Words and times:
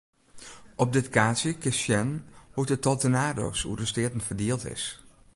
Op 0.75 0.93
dit 0.93 1.09
kaartsje 1.09 1.53
kinst 1.61 1.79
sjen 1.79 2.25
hoe't 2.53 2.73
it 2.75 2.81
tal 2.85 2.97
tornado's 2.99 3.61
oer 3.67 3.77
de 3.79 3.85
steaten 3.91 4.21
ferdield 4.27 4.63
is. 4.75 4.83